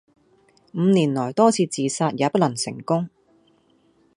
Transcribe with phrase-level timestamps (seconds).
[0.73, 3.07] 五年來多次自殺也不能成功